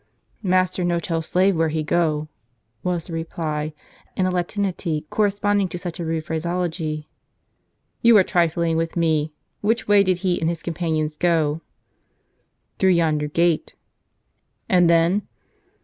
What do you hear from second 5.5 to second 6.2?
to such a